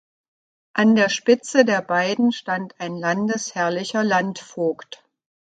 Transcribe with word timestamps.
An 0.73 0.95
der 0.95 1.09
Spitze 1.09 1.63
der 1.63 1.83
beiden 1.83 2.31
stand 2.31 2.73
ein 2.79 2.97
landesherrlicher 2.97 4.03
Landvogt. 4.03 5.03